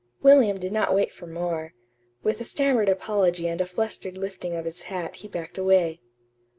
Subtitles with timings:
[0.23, 1.75] William did not wait for more.
[2.23, 6.01] With a stammered apology and a flustered lifting of his hat he backed away.